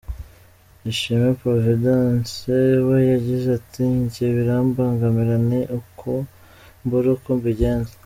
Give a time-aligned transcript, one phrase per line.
[0.91, 2.33] Ishimwe Providence,
[2.87, 6.09] we yagize ati"Njye birambangamira ni uko
[6.83, 7.93] mbura uko mbigenza.